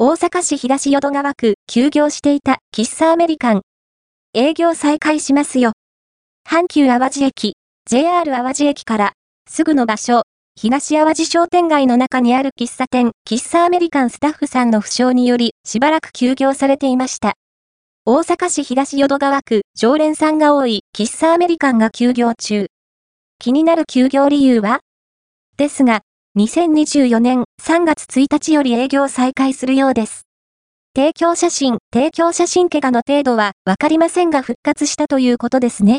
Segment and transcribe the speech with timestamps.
[0.00, 3.62] 大阪市東淀川区休業していた喫茶アメリカン。
[4.32, 5.72] 営業再開しますよ。
[6.48, 9.12] 阪急淡路駅、JR 淡路駅から
[9.50, 10.22] すぐの場所、
[10.54, 17.34] 東淡路商店街の中にある喫茶店、喫茶アメリカンスタッフさんの負傷によりしばらく休業されていました。
[18.04, 22.68] 大阪市東淀川区常連さんが多い喫茶アメリカンが休業中。
[23.40, 24.78] 気になる休業理由は？
[25.56, 26.02] ですが、
[26.38, 30.22] 2024年3月1日より営業再開するようです。
[30.94, 35.96] 提供写真、提供写真怪我の程度はわかりませんが復活したということですね。